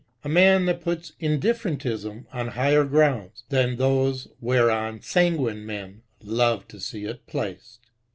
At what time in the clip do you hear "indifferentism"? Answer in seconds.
1.21-2.25